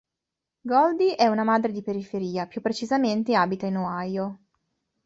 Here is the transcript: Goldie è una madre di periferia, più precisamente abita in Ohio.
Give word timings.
Goldie 0.61 1.15
è 1.15 1.27
una 1.27 1.43
madre 1.43 1.71
di 1.71 1.83
periferia, 1.83 2.47
più 2.47 2.59
precisamente 2.59 3.35
abita 3.35 3.67
in 3.67 3.77
Ohio. 3.77 4.39